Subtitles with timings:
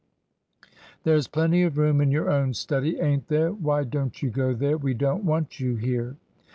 [1.03, 3.51] "There's plenty of room in your own study, ain't there?
[3.51, 4.75] Why don't you go there?
[4.75, 6.15] We don't want you here."